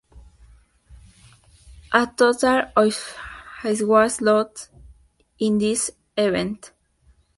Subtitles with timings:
[1.93, 3.15] A total of of
[3.63, 4.69] ice was lost
[5.37, 6.71] in this event.